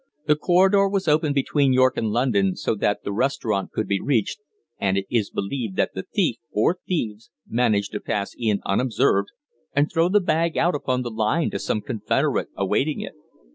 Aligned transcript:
The 0.25 0.35
corridor 0.35 0.89
was 0.89 1.07
open 1.07 1.31
between 1.31 1.73
York 1.73 1.95
and 1.95 2.07
London, 2.09 2.55
so 2.55 2.73
that 2.73 3.03
the 3.03 3.11
restaurant 3.11 3.71
could 3.71 3.87
be 3.87 4.01
reached, 4.01 4.39
and 4.79 4.97
it 4.97 5.05
is 5.11 5.29
believed 5.29 5.75
that 5.75 5.93
the 5.93 6.01
thief, 6.11 6.37
or 6.51 6.79
thieves, 6.87 7.29
managed 7.47 7.91
to 7.91 7.99
pass 7.99 8.33
in 8.35 8.61
unobserved 8.65 9.29
and 9.75 9.91
throw 9.93 10.09
the 10.09 10.19
bag 10.19 10.57
out 10.57 10.73
upon 10.73 11.03
the 11.03 11.11
line 11.11 11.51
to 11.51 11.59
some 11.59 11.81
confederate 11.81 12.47
awaiting 12.57 12.99
it. 13.01 13.13